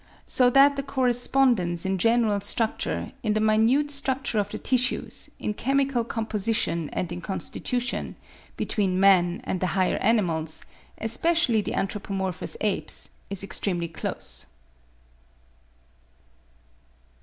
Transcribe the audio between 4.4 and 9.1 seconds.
the tissues, in chemical composition and in constitution, between